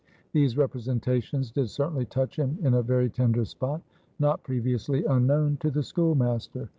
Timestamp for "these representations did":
0.33-1.69